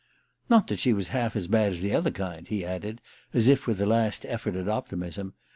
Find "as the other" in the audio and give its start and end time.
1.73-2.09